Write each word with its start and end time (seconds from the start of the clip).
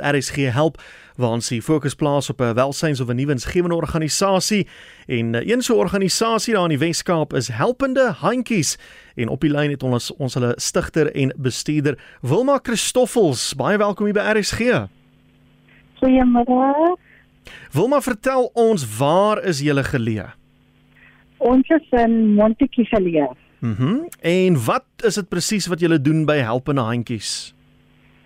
RSG 0.00 0.48
help 0.48 0.78
waar 1.20 1.34
ons 1.36 1.50
die 1.52 1.60
fokus 1.60 1.92
plaas 1.94 2.30
op 2.32 2.40
'n 2.40 2.54
welsyns 2.54 3.00
of 3.00 3.08
'n 3.08 3.16
nuwensgewende 3.16 3.74
organisasie 3.76 4.66
en 5.06 5.34
eh, 5.34 5.48
een 5.48 5.62
so 5.62 5.74
'n 5.74 5.78
organisasie 5.78 6.54
daar 6.54 6.62
in 6.62 6.78
die 6.78 6.78
Wes-Kaap 6.78 7.32
is 7.32 7.48
Helpende 7.48 8.12
Handjies 8.12 8.78
en 9.14 9.28
op 9.28 9.40
die 9.40 9.50
lyn 9.50 9.70
het 9.70 9.82
ons 9.82 10.16
ons 10.16 10.34
hulle 10.34 10.52
stigter 10.56 11.14
en 11.14 11.34
bestuurder 11.36 11.98
Wilma 12.20 12.58
Christoffels 12.62 13.54
baie 13.54 13.78
welkom 13.78 14.04
hier 14.04 14.14
by 14.14 14.38
RSG. 14.38 14.88
Goeiemôre. 16.00 16.96
Wilma 17.72 18.00
vertel 18.00 18.50
ons 18.54 18.96
waar 18.96 19.44
is 19.44 19.60
julle 19.60 19.84
geleë? 19.84 20.32
Ons 21.36 21.68
is 21.68 21.88
in 21.90 22.34
Montetjie 22.34 22.86
geleë. 22.86 23.28
Mhm. 23.58 23.82
Mm 23.82 24.06
en 24.20 24.64
wat 24.64 24.84
is 25.04 25.14
dit 25.14 25.28
presies 25.28 25.66
wat 25.66 25.80
julle 25.80 26.00
doen 26.00 26.24
by 26.24 26.36
Helpende 26.36 26.80
Handjies? 26.80 27.54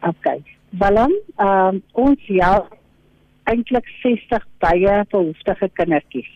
Okay. 0.01 0.56
Willem, 0.79 1.13
ehm 1.37 1.77
um, 1.77 1.83
ons 1.93 2.27
ja 2.27 2.67
eintlik 3.51 3.87
60 4.03 4.45
baie 4.59 4.95
behoeftige 5.11 5.69
kindertjies. 5.79 6.31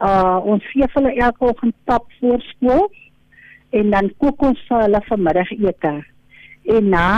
Uh 0.00 0.38
ons 0.52 0.64
gee 0.72 0.88
hulle 0.94 1.12
elke 1.14 1.44
oggend 1.50 1.74
pap 1.88 2.06
voor 2.20 2.40
skool 2.52 2.86
en 3.76 3.90
dan 3.90 4.10
kook 4.22 4.42
ons 4.48 4.60
vir 4.68 4.84
hulle 4.84 5.00
vanmiddagete. 5.08 5.94
En 6.76 6.88
na 6.90 7.08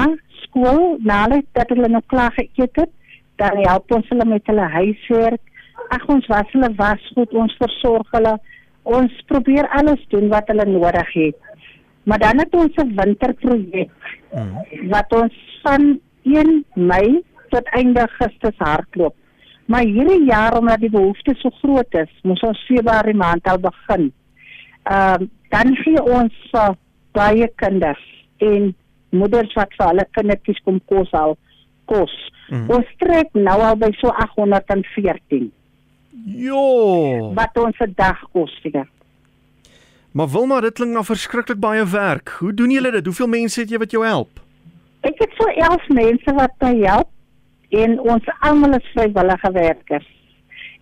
skool, 0.42 0.96
nadat 1.00 1.46
dat 1.58 1.70
hulle 1.74 1.90
nou 1.92 2.02
klaar 2.12 2.34
geëet 2.36 2.82
het, 2.82 2.92
dan 3.38 3.60
help 3.62 3.92
ons 3.94 4.08
hulle 4.12 4.26
met 4.28 4.50
hulle 4.50 4.66
huiswerk. 4.74 5.42
Ag 5.94 6.06
ons 6.10 6.26
was 6.30 6.50
hulle 6.52 6.70
was 6.80 7.04
goed, 7.14 7.34
ons 7.34 7.54
versorg 7.62 8.10
hulle. 8.16 8.34
Ons 8.98 9.14
probeer 9.30 9.68
alles 9.78 10.02
doen 10.12 10.28
wat 10.32 10.50
hulle 10.50 10.66
nodig 10.68 11.12
het. 11.14 11.38
Maar 12.08 12.18
dan 12.24 12.40
het 12.40 12.54
ons 12.56 12.74
'n 12.82 12.94
winterprojek 12.96 13.90
mm. 14.32 14.88
wat 14.90 15.12
ons 15.12 15.34
van 15.62 16.00
1 16.28 16.64
Mei 16.74 17.22
tot 17.52 17.68
einde 17.76 18.00
Augustus 18.00 18.56
hardloop. 18.58 19.14
Maar 19.68 19.84
hierdie 19.84 20.24
jaar 20.24 20.56
omdat 20.58 20.80
die 20.80 20.90
behoefte 20.90 21.34
so 21.36 21.50
groot 21.60 21.94
is, 21.94 22.12
moes 22.22 22.40
ons 22.40 22.64
Februarie 22.68 23.16
maand 23.16 23.48
al 23.48 23.60
begin. 23.60 24.12
Ehm 24.88 25.22
uh, 25.22 25.28
dan 25.48 25.72
gee 25.80 26.00
ons 26.04 26.34
uh, 26.52 26.70
baie 27.16 27.46
kinders 27.56 28.04
en 28.44 28.74
moeders 29.16 29.54
wat 29.56 29.72
vir 29.78 29.86
hulle 29.86 30.04
kindertjies 30.16 30.60
kom 30.64 30.80
kos 30.92 31.12
al 31.16 31.38
kos. 31.88 32.12
Mm. 32.48 32.66
Ons 32.76 32.90
trek 33.00 33.32
nou 33.32 33.56
al 33.64 33.78
by 33.80 33.88
so 33.96 34.12
814. 34.12 35.48
Jo. 36.36 37.32
Wat 37.36 37.56
ons 37.56 37.80
'n 37.80 37.92
dag 37.96 38.20
kos 38.32 38.52
hier. 38.62 38.84
Maar 40.12 40.28
Wilma, 40.28 40.60
dit 40.60 40.72
klink 40.72 40.92
nou 40.92 41.04
verskriklik 41.04 41.60
baie 41.60 41.84
werk. 41.84 42.28
Hoe 42.28 42.54
doen 42.54 42.70
julle 42.70 42.90
dit? 42.90 43.04
Hoeveel 43.04 43.28
mense 43.28 43.60
het 43.60 43.70
jy 43.70 43.78
wat 43.78 43.90
jou 43.90 44.04
help? 44.04 44.40
Ek 45.06 45.18
het 45.22 45.34
so 45.38 45.46
11 45.52 45.88
mense 45.94 46.34
wat 46.34 46.54
my 46.64 46.74
help 46.82 47.10
en 47.78 47.98
ons 48.00 48.30
almal 48.40 48.78
is 48.78 48.92
vrywillige 48.94 49.52
werkers. 49.52 50.06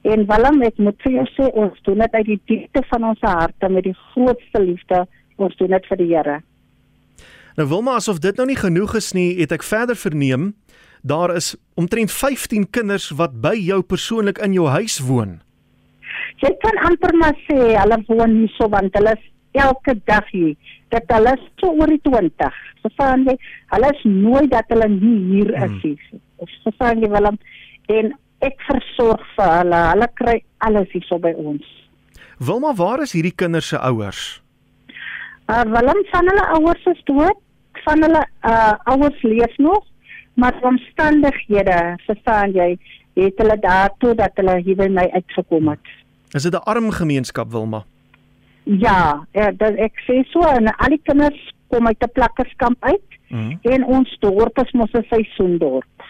En 0.06 0.22
Willem, 0.28 0.60
ek 0.62 0.76
moet 0.78 0.98
vir 1.02 1.16
jou 1.18 1.24
sê 1.34 1.48
ons 1.58 1.80
doen 1.88 2.04
dit 2.04 2.18
uit 2.20 2.28
die 2.28 2.40
diepte 2.52 2.82
van 2.92 3.08
ons 3.10 3.24
harte 3.26 3.70
met 3.72 3.88
die 3.88 3.96
grootste 4.12 4.62
liefde. 4.62 5.02
Ons 5.36 5.56
doen 5.58 5.74
dit 5.74 5.88
vir 5.90 6.00
die 6.00 6.10
Here. 6.12 6.36
Nou 7.56 7.66
Wilma, 7.68 7.96
asof 7.98 8.20
dit 8.22 8.36
nou 8.38 8.46
nie 8.46 8.58
genoeg 8.58 8.94
is 9.00 9.10
nie, 9.16 9.34
het 9.40 9.52
ek 9.56 9.66
verder 9.66 9.98
verneem 9.98 10.52
daar 11.06 11.34
is 11.34 11.54
omtrent 11.74 12.12
15 12.12 12.70
kinders 12.70 13.10
wat 13.14 13.40
by 13.40 13.54
jou 13.54 13.82
persoonlik 13.82 14.40
in 14.42 14.56
jou 14.56 14.66
huis 14.66 14.98
woon. 15.06 15.38
Jy 16.42 16.50
kan 16.62 16.80
amper 16.88 17.14
maar 17.20 17.36
sê 17.46 17.58
hulle 17.76 17.98
woon 18.08 18.34
hier 18.40 18.52
so 18.56 18.68
want 18.72 18.96
hulle 18.98 19.14
is 19.14 19.28
elke 19.62 19.96
dag 20.04 20.28
hier. 20.30 20.54
Dit 20.94 21.10
hulle 21.14 21.34
so 21.60 21.72
oor 21.72 21.90
die 21.90 22.00
20. 22.06 22.60
Verstaan 22.84 23.24
jy? 23.28 23.36
Hulle 23.72 23.90
is 23.94 24.04
nooit 24.04 24.50
dat 24.52 24.68
hulle 24.72 24.88
nie 24.92 25.16
hier 25.32 25.52
is 25.54 25.74
hmm. 25.74 25.80
nie. 25.82 26.20
Of 26.36 26.52
verstaan 26.64 27.02
jy 27.02 27.10
Willem? 27.12 27.38
En 27.92 28.12
ek 28.44 28.60
versorg 28.68 29.24
vir 29.36 29.52
hulle. 29.60 29.82
Hulle 29.92 30.10
kry 30.20 30.36
alles 30.68 30.92
hier 30.94 31.06
so 31.08 31.18
by 31.22 31.32
ons. 31.40 31.66
Wilma, 32.38 32.74
waar 32.76 33.02
is 33.04 33.14
hierdie 33.16 33.34
kinders 33.34 33.72
se 33.72 33.80
ouers? 33.80 34.22
Uh 35.48 35.64
Willem, 35.72 36.02
van 36.12 36.30
hulle 36.30 36.46
ouers 36.58 36.88
is 36.92 37.02
dood. 37.08 37.42
Van 37.86 38.02
hulle 38.02 38.22
uh 38.48 38.74
ouers 38.92 39.22
leef 39.22 39.58
nog, 39.62 39.84
maar 40.34 40.56
omstandighede, 40.66 41.96
verstaan 42.06 42.52
jy, 42.56 42.74
het 43.16 43.38
hulle 43.40 43.56
daartoe 43.62 44.14
dat 44.18 44.34
hulle 44.40 44.56
hier 44.64 44.76
by 44.76 44.88
my 44.92 45.06
uitgekom 45.14 45.70
het. 45.72 45.92
Is 46.34 46.42
dit 46.42 46.52
'n 46.52 46.66
arm 46.66 46.90
gemeenskap, 46.90 47.50
Wilma? 47.50 47.84
Ja, 48.66 49.26
ja 49.30 49.52
dat 49.54 49.78
ek 49.78 50.00
sê 50.06 50.22
so 50.32 50.42
en 50.42 50.66
al 50.66 50.96
die 50.96 51.02
kinders 51.06 51.38
kom 51.70 51.86
uit 51.86 52.02
'n 52.02 52.10
plakkerskamp 52.12 52.76
uit 52.80 53.18
mm. 53.28 53.58
en 53.62 53.84
ons 53.84 54.16
dorp 54.20 54.58
is 54.58 54.72
mos 54.72 54.92
'n 54.92 55.06
seisoendorp. 55.08 56.02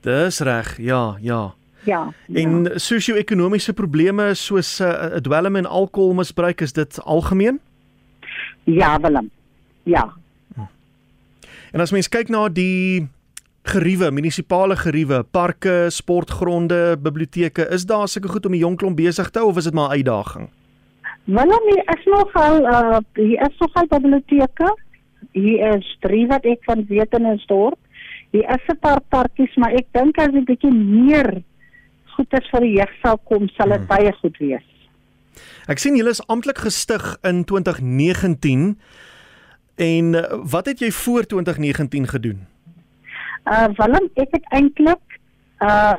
Dis 0.00 0.40
reg, 0.40 0.76
ja, 0.76 1.16
ja. 1.20 1.54
Ja. 1.84 2.12
En 2.32 2.64
ja. 2.64 2.78
sosio-ekonomiese 2.78 3.72
probleme 3.72 4.34
soos 4.34 4.80
uh, 4.80 5.20
dwelm 5.22 5.56
en 5.56 5.66
alkoholmisbruik 5.66 6.60
is 6.60 6.72
dit 6.72 7.00
algemeen? 7.04 7.60
Ja, 8.64 9.00
Willem. 9.00 9.30
Ja. 9.82 10.12
Hm. 10.54 10.68
En 11.72 11.80
as 11.80 11.90
mens 11.90 12.08
kyk 12.08 12.28
na 12.28 12.48
die 12.48 13.08
geriewe, 13.68 14.10
munisipale 14.10 14.76
geriewe, 14.76 15.22
parke, 15.22 15.86
sportgronde, 15.88 16.96
biblioteke, 17.00 17.68
is 17.72 17.86
daar 17.86 18.08
seker 18.08 18.30
goed 18.30 18.46
om 18.46 18.52
die 18.52 18.64
jong 18.64 18.76
klomp 18.76 18.96
besig 18.96 19.30
te 19.30 19.38
hou 19.38 19.50
of 19.50 19.56
is 19.56 19.64
dit 19.64 19.74
maar 19.74 19.88
'n 19.88 20.00
uitdaging? 20.00 20.48
Wanneer 21.28 21.64
nie 21.68 21.82
is 21.92 22.04
nogal 22.08 22.62
uh 22.64 23.00
hier 23.18 23.42
is 23.44 23.58
nogal 23.60 23.86
biblioteke. 23.90 24.70
Hier 25.36 25.76
is 25.76 25.88
drie 26.00 26.24
wat 26.30 26.46
ek 26.48 26.64
van 26.64 26.86
weet 26.88 27.12
in 27.18 27.28
ons 27.28 27.44
dorp. 27.50 27.76
Hier 28.32 28.48
is 28.48 28.64
'n 28.72 28.78
paar 28.80 29.00
parkies, 29.12 29.54
maar 29.56 29.72
ek 29.76 29.92
dink 29.92 30.16
as 30.18 30.32
'n 30.32 30.44
bietjie 30.48 30.72
meer 30.72 31.42
goeders 32.16 32.48
vir 32.50 32.60
die 32.60 32.76
jeug 32.80 32.92
sal 33.02 33.18
kom, 33.18 33.48
sal 33.48 33.68
dit 33.68 33.78
hmm. 33.78 33.86
baie 33.92 34.12
goed 34.12 34.36
wees. 34.38 34.68
Ek 35.68 35.78
sien 35.78 35.96
julle 35.96 36.10
is 36.16 36.24
amptelik 36.26 36.58
gestig 36.64 37.16
in 37.22 37.44
2019. 37.44 38.78
En 39.76 40.14
uh, 40.14 40.22
wat 40.42 40.66
het 40.66 40.80
jy 40.80 40.90
voor 40.90 41.28
2019 41.28 42.08
gedoen? 42.08 42.46
Uh 43.44 43.68
Willem, 43.76 44.08
ek 44.16 44.32
het 44.32 44.44
eintlik 44.48 45.20
uh 45.60 45.94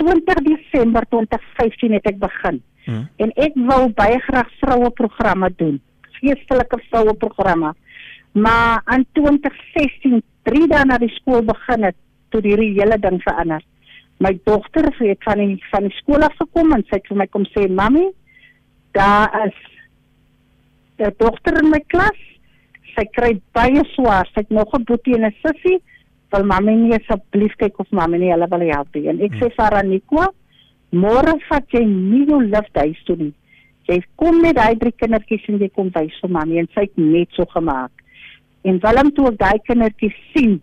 20 0.00 0.34
Desember 0.46 1.04
2015 1.10 1.92
het 1.92 2.06
ek 2.06 2.18
begin. 2.18 2.62
Hmm. 2.84 3.08
En 3.16 3.32
ek 3.36 3.56
wou 3.68 3.88
baie 3.96 4.18
graag 4.26 4.50
vroue 4.60 4.90
programme 4.90 5.50
doen, 5.56 5.80
geestelike 6.20 6.80
vroue 6.88 7.14
programme. 7.14 7.74
Maar 8.32 8.82
in 8.94 9.06
2016, 9.12 10.22
3 10.42 10.68
dae 10.70 10.84
na 10.86 10.98
die 11.02 11.10
skool 11.18 11.42
begin 11.46 11.88
het, 11.90 11.96
toe 12.30 12.40
die 12.44 12.56
hele 12.56 12.98
ding 13.02 13.18
verander. 13.24 13.62
My 14.20 14.34
dogter 14.44 14.90
het 14.98 15.22
van 15.24 15.40
die 15.40 15.56
van 15.70 15.88
die 15.88 15.96
skool 15.96 16.22
af 16.22 16.34
gekom 16.38 16.74
en 16.76 16.84
sy 16.88 16.98
het 16.98 17.08
vir 17.08 17.18
my 17.22 17.26
kom 17.26 17.46
sê, 17.50 17.68
"Mamy, 17.68 18.10
daar 18.92 19.46
is 19.46 19.58
'n 20.98 21.14
dogter 21.18 21.62
in 21.62 21.70
my 21.70 21.80
klas. 21.86 22.18
Sy 22.94 23.04
kry 23.16 23.40
baie 23.52 23.82
swaar. 23.94 24.26
Sy 24.26 24.40
het 24.40 24.50
nog 24.50 24.74
'n 24.74 24.84
boetie 24.84 25.14
en 25.14 25.24
'n 25.24 25.34
sussie. 25.42 25.80
Wil 26.30 26.44
mamy 26.44 26.74
nie 26.74 26.94
asseblief 26.94 27.54
kyk 27.56 27.78
of 27.78 27.90
mamy 27.90 28.18
nie 28.18 28.30
hulle 28.30 28.48
wil 28.48 28.60
help 28.60 28.94
nie." 28.94 29.08
En 29.08 29.20
ek 29.20 29.32
hmm. 29.32 29.40
sê 29.40 29.54
vir 29.54 29.78
Anikwa, 29.78 30.28
Môre 30.90 31.36
vat 31.48 31.76
jy 31.76 31.84
nie 31.86 32.24
jou 32.26 32.40
lift 32.42 32.80
huis 32.82 33.04
toe 33.06 33.16
nie. 33.16 33.34
Jy 33.90 34.00
kom 34.18 34.40
met 34.42 34.56
daai 34.58 34.76
drie 34.78 34.92
kindertjies 34.98 35.46
en 35.50 35.60
jy 35.62 35.68
kom 35.74 35.90
wys 35.94 36.16
vir 36.22 36.32
mamma 36.34 36.58
en 36.60 36.68
sy 36.74 36.86
het 36.86 36.98
net 36.98 37.30
so 37.34 37.46
gemaak. 37.54 37.92
En 38.66 38.80
Willem 38.82 39.12
toe 39.16 39.30
ek 39.30 39.38
daai 39.40 39.58
kindertjies 39.66 40.18
sien, 40.34 40.58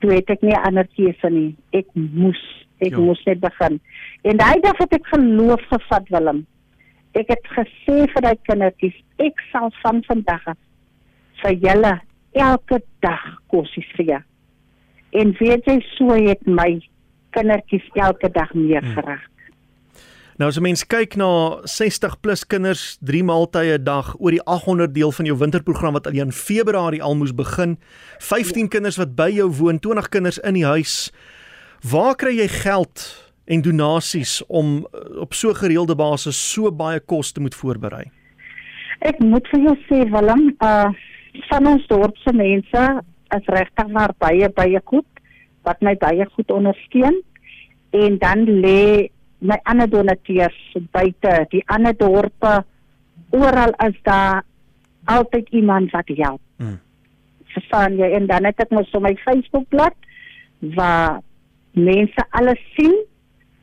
toe 0.00 0.14
het 0.16 0.32
ek 0.32 0.42
nie 0.44 0.56
ander 0.58 0.88
keuse 0.96 1.30
nie. 1.32 1.50
Ek 1.76 1.86
moes, 1.94 2.40
ek 2.80 2.96
jo. 2.96 3.04
moes 3.08 3.20
net 3.28 3.40
begin. 3.44 3.78
En 4.24 4.40
daai 4.40 4.60
dag 4.64 4.80
het 4.80 4.96
ek 4.98 5.12
geloof 5.12 5.62
gevat 5.72 6.08
Willem. 6.12 6.42
Ek 7.18 7.30
het 7.32 7.52
gesê 7.56 8.04
vir 8.12 8.26
daai 8.26 8.36
kindertjies, 8.48 8.96
ek 9.20 9.40
sal 9.52 9.72
van 9.82 10.04
vandag 10.08 10.52
af 10.54 10.60
vir 11.40 11.56
julle 11.64 11.94
elke 12.36 12.80
dag 13.04 13.24
kosies 13.52 13.88
gee. 13.96 14.18
En 15.16 15.32
weet 15.40 15.66
jy 15.66 15.78
so 15.96 16.14
het 16.14 16.44
my 16.46 16.78
kindertjies 17.34 17.86
elke 17.94 18.30
dag 18.30 18.54
meer 18.54 18.82
hmm. 18.82 18.94
geraak. 18.94 19.28
Nou 20.40 20.48
as 20.48 20.56
'n 20.56 20.62
mens 20.62 20.86
kyk 20.86 21.16
na 21.16 21.60
60 21.68 22.20
plus 22.20 22.46
kinders, 22.46 22.96
3 23.04 23.22
maaltye 23.22 23.76
'n 23.76 23.84
dag 23.84 24.16
oor 24.18 24.30
die 24.30 24.44
800 24.44 24.94
deel 24.94 25.12
van 25.12 25.26
jou 25.26 25.36
winterprogram 25.36 25.92
wat 25.92 26.06
al 26.06 26.12
in 26.12 26.32
Februarie 26.32 27.02
al 27.02 27.14
moes 27.14 27.34
begin, 27.34 27.78
15 28.18 28.62
ja. 28.62 28.68
kinders 28.68 28.96
wat 28.96 29.14
by 29.14 29.30
jou 29.30 29.50
woon, 29.50 29.78
20 29.78 30.08
kinders 30.08 30.38
in 30.38 30.54
die 30.54 30.64
huis. 30.64 31.12
Waar 31.82 32.16
kry 32.16 32.36
jy 32.38 32.48
geld 32.48 33.30
en 33.44 33.62
donasies 33.62 34.42
om 34.48 34.86
eh, 34.92 35.20
op 35.20 35.34
so 35.34 35.52
gereelde 35.52 35.94
basis 35.94 36.52
so 36.52 36.72
baie 36.72 37.00
kos 37.00 37.32
te 37.32 37.40
moet 37.40 37.54
voorberei? 37.54 38.10
Ek 39.00 39.18
moet 39.20 39.46
vir 39.48 39.60
jou 39.60 39.76
sê 39.88 40.08
Willem, 40.08 40.56
uh 40.64 40.88
van 41.50 41.66
ons 41.66 41.86
dorp 41.86 42.16
se 42.16 42.32
mense 42.32 43.02
is 43.36 43.46
regtig 43.46 43.88
maar 43.88 44.12
baie 44.18 44.48
baie 44.48 44.80
goed 44.84 45.19
wat 45.62 45.80
my 45.80 45.94
baie 45.96 46.26
goed 46.34 46.50
ondersteun 46.50 47.22
en 47.90 48.18
dan 48.18 48.44
lê 48.44 49.08
my 49.38 49.58
ander 49.62 49.88
donateurs 49.90 50.58
buite 50.92 51.46
die 51.50 51.62
ander 51.66 51.96
dorpe 51.96 52.64
oral 53.30 53.72
is 53.86 53.96
daar 54.02 54.42
altyd 55.04 55.48
iemand 55.48 55.90
wat 55.90 56.10
help. 56.14 56.40
Hmm. 56.56 56.78
Verstaan 57.44 57.96
jy 57.96 58.10
en 58.18 58.26
dan 58.26 58.44
het 58.44 58.60
ek 58.62 58.70
mos 58.70 58.90
op 58.94 59.02
my 59.02 59.14
Facebook 59.24 59.68
bladsy 59.68 60.08
waar 60.76 61.20
mense 61.72 62.24
alles 62.36 62.60
sien 62.76 62.94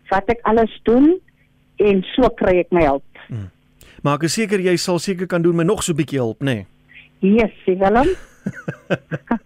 wat 0.09 0.29
ek 0.33 0.41
alles 0.49 0.73
doen 0.87 1.11
en 1.83 2.01
so 2.15 2.29
kry 2.39 2.57
ek 2.63 2.73
my 2.73 2.87
hulp. 2.87 3.05
Hmm. 3.27 3.49
Maar 4.01 4.17
ek 4.17 4.27
is 4.29 4.37
seker 4.39 4.61
jy 4.63 4.75
sal 4.81 4.99
seker 5.03 5.29
kan 5.29 5.45
doen 5.45 5.55
met 5.55 5.67
nog 5.67 5.83
so 5.83 5.93
'n 5.93 5.99
bietjie 6.01 6.19
hulp, 6.19 6.41
nê? 6.41 6.65
Nee? 6.65 6.65
Yes, 7.19 7.53
Willem. 7.65 8.07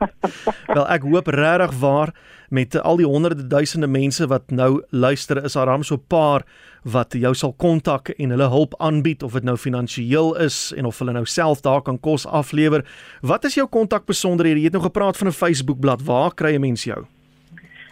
Wel 0.74 0.88
ek 0.88 1.04
hoop 1.04 1.28
regtig 1.28 1.74
waar 1.80 2.14
met 2.50 2.76
al 2.82 3.00
die 3.00 3.08
honderde 3.08 3.48
duisende 3.48 3.88
mense 3.88 4.28
wat 4.28 4.52
nou 4.52 4.84
luister 4.90 5.44
is 5.44 5.54
daar 5.54 5.72
hom 5.72 5.84
so 5.84 5.96
'n 5.96 6.08
paar 6.08 6.44
wat 6.84 7.14
jou 7.14 7.34
sal 7.36 7.54
kontak 7.54 8.10
en 8.10 8.30
hulle 8.30 8.48
hulp 8.50 8.74
aanbied 8.80 9.24
of 9.24 9.34
dit 9.34 9.44
nou 9.44 9.58
finansiëel 9.58 10.38
is 10.38 10.74
en 10.78 10.86
of 10.86 11.00
hulle 11.00 11.12
nou 11.12 11.26
self 11.26 11.62
daar 11.62 11.82
kan 11.82 12.00
kos 12.00 12.26
aflewer. 12.26 12.86
Wat 13.22 13.44
is 13.44 13.54
jou 13.54 13.68
kontak 13.68 14.06
besonderhede? 14.06 14.60
Jy 14.60 14.64
het 14.64 14.74
nou 14.74 14.84
gepraat 14.84 15.18
van 15.18 15.28
'n 15.28 15.32
Facebook 15.32 15.80
bladsy. 15.80 16.06
Waar 16.06 16.34
kry 16.34 16.56
'n 16.56 16.62
mens 16.62 16.84
jou? 16.84 17.06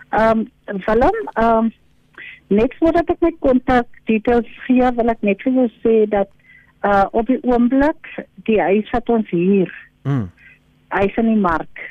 Ehm 0.10 0.48
um, 0.66 0.82
Willem, 0.86 1.30
ehm 1.34 1.58
um, 1.58 1.74
net 2.48 2.76
voordat 2.80 3.10
ek 3.10 3.22
my 3.22 3.36
kontak 3.40 3.88
details 4.06 4.48
gee, 4.66 4.92
wil 4.96 5.10
ek 5.10 5.22
net 5.22 5.42
vir 5.42 5.54
jou 5.54 5.70
sê 5.84 6.10
dat 6.10 6.30
uh 6.84 7.06
op 7.12 7.28
die 7.28 7.40
oomblik 7.44 8.26
die 8.36 8.62
huis 8.62 8.90
wat 8.92 9.10
ons 9.10 9.30
hier. 9.30 9.74
Mm 10.04 10.32
hy 10.90 11.06
is 11.06 11.18
in 11.22 11.30
die 11.34 11.42
mark. 11.42 11.82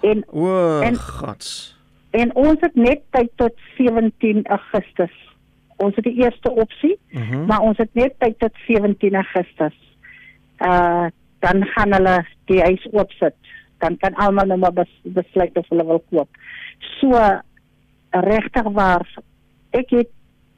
En 0.00 0.24
o, 0.30 0.80
en, 0.80 0.96
gats. 0.96 1.76
En 2.10 2.34
ons 2.34 2.60
het 2.60 2.74
net 2.74 3.02
tyd 3.10 3.30
tot 3.40 3.54
17 3.76 4.44
Augustus. 4.46 5.14
Ons 5.80 5.96
het 5.96 6.04
die 6.04 6.18
eerste 6.22 6.50
opsie, 6.50 6.98
uh 7.10 7.20
mhm. 7.20 7.32
-huh. 7.32 7.46
maar 7.46 7.60
ons 7.60 7.78
het 7.78 7.90
net 7.92 8.14
tyd 8.18 8.38
tot 8.38 8.52
17 8.66 9.14
Augustus. 9.14 9.76
Uh 10.58 11.06
dan 11.40 11.64
gaan 11.64 11.92
hulle 11.92 12.26
die 12.44 12.60
huis 12.60 12.88
oopsit. 12.92 13.34
Dan 13.78 13.96
kan 13.96 14.14
almal 14.14 14.46
nou 14.46 14.58
maar 14.58 14.72
bes, 14.72 15.00
besluit 15.02 15.56
of 15.56 15.68
hulle 15.68 15.86
wil 15.86 16.04
koop. 16.10 16.28
So 16.78 17.40
regtig 18.10 18.62
waar 18.72 19.08
ek 19.70 19.90
het 19.90 20.08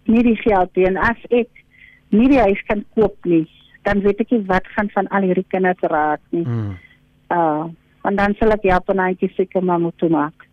nie 0.05 0.23
die 0.23 0.37
geld 0.37 0.77
nie 0.77 0.87
en 0.87 0.97
as 0.97 1.21
ek 1.29 1.49
nie 2.09 2.29
die 2.29 2.41
huis 2.41 2.62
kan 2.67 2.85
koop 2.94 3.17
nie, 3.25 3.47
dan 3.83 4.00
weet 4.00 4.21
ek 4.21 4.31
nie 4.31 4.43
wat 4.47 4.67
gaan 4.67 4.91
van 4.91 5.09
al 5.09 5.23
hierdie 5.23 5.47
kinders 5.49 5.81
raak 5.81 6.21
nie. 6.31 6.44
Hmm 6.44 6.75
uh 7.33 7.65
want 8.02 8.19
dan 8.19 8.34
sal 8.38 8.54
ek 8.54 8.66
Japaneetjie 8.66 9.31
seker 9.37 9.64
maar 9.64 9.81
moet 9.81 10.08
maak. 10.10 10.49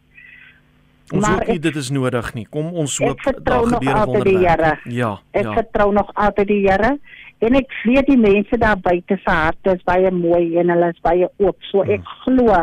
Ons 1.10 1.26
maar 1.26 1.40
hoop 1.40 1.50
nie 1.50 1.62
dit 1.64 1.78
is 1.82 1.90
nodig 1.90 2.28
nie. 2.38 2.46
Kom 2.46 2.70
ons 2.78 3.00
hoop 3.02 3.24
daar 3.42 3.66
gebeur 3.66 4.04
wonderwerke. 4.06 4.92
Ja. 4.94 5.16
Ek 5.34 5.48
ja. 5.48 5.56
vertrou 5.58 5.90
nog 5.94 6.12
altyd 6.14 6.52
die 6.52 6.62
Here 6.68 6.92
en 7.40 7.56
ek 7.58 7.74
weet 7.88 8.10
die 8.12 8.20
mense 8.20 8.60
daar 8.62 8.78
buite 8.78 9.18
se 9.24 9.32
harte 9.32 9.74
is 9.78 9.86
baie 9.88 10.12
mooi 10.14 10.60
en 10.62 10.70
hulle 10.70 10.92
is 10.94 11.02
baie 11.06 11.30
oop. 11.42 11.58
So 11.72 11.82
ek 11.88 12.04
hmm. 12.04 12.20
glo 12.26 12.60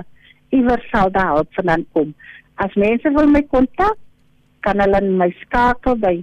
iewers 0.54 0.86
sal 0.92 1.10
daar 1.10 1.34
hulp 1.34 1.50
vandaan 1.58 1.86
kom. 1.96 2.14
As 2.62 2.74
mense 2.78 3.10
wil 3.16 3.26
my 3.28 3.42
kontak, 3.50 3.98
kan 4.64 4.80
hulle 4.82 5.00
my 5.18 5.28
skakel 5.42 5.98
by 6.02 6.14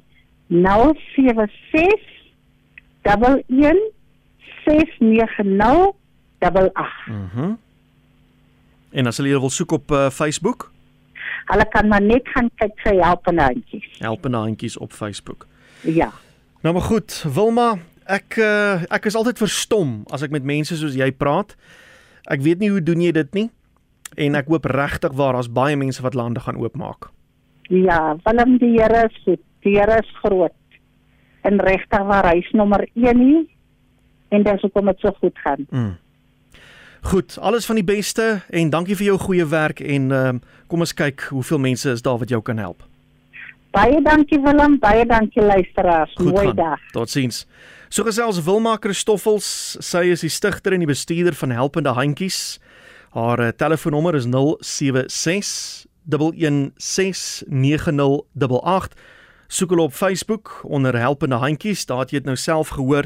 076 0.47 2.07
11 3.03 3.43
690 4.63 5.91
88. 6.39 7.07
Mhm. 7.11 7.43
Mm 7.43 7.59
En 8.93 9.09
as 9.09 9.17
hulle 9.17 9.39
wil 9.39 9.49
soek 9.53 9.71
op 9.79 9.91
uh, 9.91 10.09
Facebook? 10.13 10.69
Hulle 11.49 11.65
kan 11.73 11.87
maar 11.91 12.01
net 12.01 12.27
gaan 12.35 12.49
kyk 12.61 12.75
vir 12.85 12.99
helpende 13.01 13.47
handjies. 13.49 13.87
Helpende 13.99 14.37
handjies 14.37 14.77
op 14.77 14.93
Facebook. 14.93 15.47
Ja. 15.81 16.11
Nou 16.61 16.75
maar 16.77 16.85
goed, 16.85 17.15
Wilma, 17.33 17.73
ek 18.05 18.37
uh, 18.39 18.85
ek 18.93 19.09
is 19.09 19.17
altyd 19.19 19.41
verstom 19.41 20.03
as 20.13 20.23
ek 20.23 20.31
met 20.31 20.45
mense 20.45 20.77
soos 20.79 20.95
jy 20.95 21.09
praat. 21.11 21.57
Ek 22.31 22.45
weet 22.45 22.61
nie 22.61 22.71
hoe 22.71 22.83
doen 22.83 23.01
jy 23.03 23.11
dit 23.15 23.33
nie? 23.35 23.47
En 24.15 24.37
ek 24.39 24.51
hoop 24.53 24.69
regtig 24.69 25.15
waar 25.17 25.35
daar's 25.35 25.51
baie 25.51 25.75
mense 25.75 26.03
wat 26.05 26.15
lande 26.15 26.43
gaan 26.45 26.61
oopmaak. 26.61 27.09
Ja, 27.73 28.15
Willem 28.23 28.57
die 28.61 28.75
Here 28.77 29.07
is 29.09 29.17
goed. 29.25 29.41
Die 29.65 29.75
Here 29.79 29.97
is 29.99 30.11
groot. 30.21 30.55
En 31.43 31.59
regtig 31.59 32.05
waar 32.07 32.29
hy 32.29 32.37
is 32.43 32.51
nommer 32.55 32.85
1 32.93 33.19
nie. 33.19 33.43
En 34.29 34.45
dis 34.45 34.61
hoekom 34.61 34.91
dit 34.91 35.03
so 35.03 35.11
goed 35.19 35.37
gaan. 35.43 35.65
Mm. 35.69 35.95
Goed, 37.03 37.37
alles 37.39 37.65
van 37.65 37.75
die 37.75 37.83
beste 37.83 38.41
en 38.49 38.69
dankie 38.71 38.95
vir 38.95 39.05
jou 39.11 39.17
goeie 39.19 39.45
werk 39.45 39.79
en 39.83 40.11
uh, 40.15 40.31
kom 40.71 40.79
ons 40.85 40.93
kyk 40.95 41.25
hoeveel 41.35 41.59
mense 41.59 41.89
is 41.91 42.01
daar 42.01 42.15
wat 42.21 42.29
jou 42.31 42.41
kan 42.41 42.57
help. 42.57 42.83
Baie 43.75 44.01
dankie 44.05 44.39
Willem, 44.39 44.79
baie 44.79 45.05
dankie 45.05 45.43
luisteraars. 45.43 46.13
Goed 46.15 46.31
Mooi 46.31 46.45
gaan. 46.47 46.55
dag. 46.55 46.79
Totsiens. 46.95 47.45
So 47.89 48.03
gesels 48.07 48.43
Wilma 48.45 48.77
Christoffels, 48.79 49.77
sy 49.83 50.03
is 50.13 50.21
die 50.23 50.29
stigter 50.31 50.73
en 50.73 50.79
die 50.85 50.89
bestuurder 50.89 51.35
van 51.35 51.51
Helpende 51.51 51.89
Handjies. 51.97 52.59
Haar 53.17 53.39
uh, 53.41 53.47
telefoonnommer 53.51 54.15
is 54.15 54.25
076 54.31 55.85
1169088. 56.07 58.97
Soek 59.53 59.69
hulle 59.75 59.85
op 59.89 59.93
Facebook 59.93 60.61
onder 60.63 60.97
Helpende 60.97 61.35
Handjies, 61.43 61.85
daar 61.85 61.99
het 62.05 62.11
jy 62.15 62.19
dit 62.23 62.31
nou 62.31 62.39
self 62.39 62.67
gehoor 62.79 63.05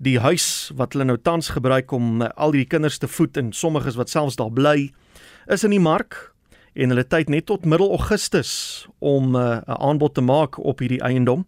die 0.00 0.16
huis 0.18 0.70
wat 0.76 0.94
hulle 0.94 1.04
nou 1.10 1.18
tans 1.20 1.52
gebruik 1.52 1.92
om 1.92 2.22
uh, 2.24 2.30
al 2.40 2.54
die 2.56 2.64
kinders 2.64 2.98
te 2.98 3.08
voed 3.08 3.36
en 3.36 3.52
sommiges 3.52 3.98
wat 4.00 4.12
selfs 4.12 4.38
daar 4.40 4.52
bly 4.52 4.90
is 5.52 5.64
in 5.66 5.74
die 5.74 5.82
mark 5.82 6.32
en 6.74 6.92
hulle 6.92 7.04
tyd 7.04 7.28
net 7.28 7.48
tot 7.50 7.66
middel 7.68 7.90
Augustus 7.90 8.86
om 8.98 9.34
eh, 9.36 9.58
'n 9.58 9.70
uh, 9.70 9.74
aanbod 9.74 10.14
te 10.14 10.22
maak 10.22 10.58
op 10.58 10.78
hierdie 10.78 11.02
eiendom. 11.02 11.44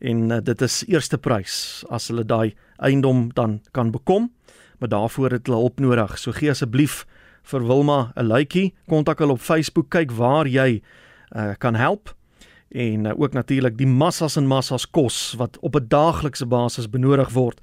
En 0.00 0.30
uh, 0.30 0.40
dit 0.42 0.62
is 0.62 0.84
eerste 0.88 1.18
prys 1.18 1.84
as 1.90 2.08
hulle 2.08 2.24
daai 2.24 2.54
eiendom 2.76 3.30
dan 3.34 3.60
kan 3.72 3.90
bekom 3.90 4.30
maar 4.78 4.88
daarvoor 4.88 5.30
het 5.30 5.46
hulle 5.46 5.58
hulp 5.58 5.80
nodig. 5.80 6.18
So 6.18 6.32
gee 6.32 6.50
asseblief 6.50 7.06
vir 7.42 7.66
Wilma 7.66 8.12
'n 8.16 8.26
likeie 8.26 8.72
kontak 8.88 9.18
hulle 9.18 9.32
op 9.32 9.40
Facebook 9.40 9.90
kyk 9.90 10.12
waar 10.12 10.46
jy 10.46 10.82
uh, 11.36 11.54
kan 11.58 11.74
help 11.74 12.14
en 12.68 13.04
uh, 13.04 13.12
ook 13.16 13.32
natuurlik 13.32 13.78
die 13.78 13.86
massas 13.86 14.36
en 14.36 14.46
massas 14.46 14.90
kos 14.90 15.34
wat 15.38 15.58
op 15.60 15.76
'n 15.76 15.88
daaglikse 15.88 16.46
basis 16.46 16.90
benodig 16.90 17.30
word 17.30 17.60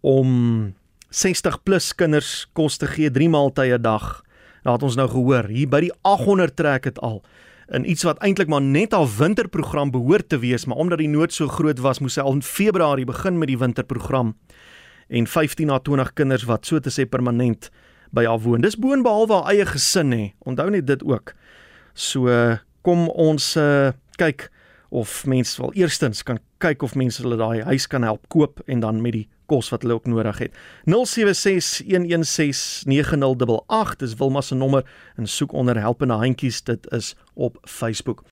om 0.00 0.74
60 1.08 1.62
plus 1.62 1.94
kinders 1.94 2.46
kos 2.52 2.76
te 2.76 2.86
gee 2.86 3.10
3 3.10 3.28
maaltye 3.28 3.78
'n 3.78 3.82
dag. 3.82 4.22
Het 4.62 4.82
ons 4.82 4.96
nou 4.96 5.08
gehoor, 5.08 5.44
hier 5.44 5.68
by 5.68 5.80
die 5.80 5.92
800 6.02 6.56
trek 6.56 6.82
dit 6.82 7.00
al 7.00 7.22
in 7.68 7.90
iets 7.90 8.02
wat 8.02 8.18
eintlik 8.18 8.48
maar 8.48 8.62
net 8.62 8.92
'n 8.92 9.08
winterprogram 9.18 9.90
behoort 9.90 10.28
te 10.28 10.38
wees, 10.38 10.64
maar 10.64 10.76
omdat 10.76 10.98
die 10.98 11.08
nood 11.08 11.32
so 11.32 11.48
groot 11.48 11.78
was, 11.78 11.98
moes 11.98 12.16
hy 12.16 12.22
al 12.22 12.32
in 12.32 12.42
Februarie 12.42 13.04
begin 13.04 13.38
met 13.38 13.48
die 13.48 13.58
winterprogram. 13.58 14.36
En 15.08 15.26
15 15.26 15.66
na 15.66 15.78
20 15.78 16.12
kinders 16.12 16.42
wat 16.42 16.66
so 16.66 16.78
te 16.78 16.90
sê 16.90 17.08
permanent 17.08 17.70
by 18.10 18.24
haar 18.24 18.40
woon. 18.40 18.60
Dis 18.60 18.78
boonbehalwe 18.78 19.32
haar 19.32 19.52
eie 19.52 19.66
gesin 19.66 20.12
hè. 20.12 20.32
Onthou 20.38 20.70
net 20.70 20.86
dit 20.86 21.04
ook. 21.04 21.34
So 21.94 22.28
kom 22.82 23.08
ons 23.08 23.56
uh, 23.56 23.90
kyk 24.16 24.50
of 24.94 25.26
mense 25.26 25.60
wel 25.60 25.72
eerstens 25.74 26.22
kan 26.22 26.38
kyk 26.62 26.82
of 26.82 26.94
mense 26.94 27.22
hulle 27.22 27.36
daai 27.36 27.62
huis 27.66 27.86
kan 27.90 28.02
help 28.06 28.28
koop 28.28 28.60
en 28.66 28.80
dan 28.80 29.02
met 29.02 29.12
die 29.12 29.28
kos 29.50 29.68
wat 29.72 29.82
hulle 29.82 29.94
ook 29.98 30.06
nodig 30.06 30.38
het. 30.38 30.52
0761169088 30.88 30.92
is 34.06 34.14
Wilma 34.18 34.40
se 34.40 34.54
nommer 34.54 34.84
en 35.16 35.26
soek 35.28 35.52
onder 35.52 35.80
helpende 35.80 36.14
handjies 36.14 36.62
dit 36.62 36.92
is 36.92 37.16
op 37.34 37.58
Facebook. 37.68 38.22